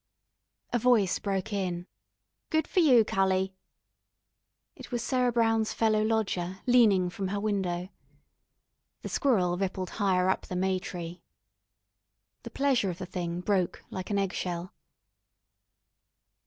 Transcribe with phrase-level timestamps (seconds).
[0.73, 1.85] A voice broke in:
[2.49, 3.53] "Good for you, cully."
[4.75, 7.89] It was Sarah Brown's fellow lodger leaning from her window.
[9.03, 11.21] The squirrel rippled higher up the may tree.
[12.41, 14.73] The pleasure of the thing broke like an eggshell.